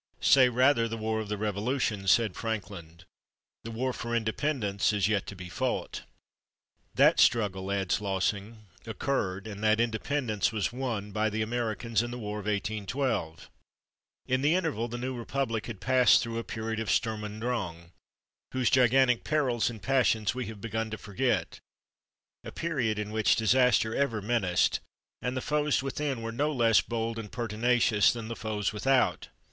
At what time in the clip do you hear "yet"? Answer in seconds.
5.07-5.27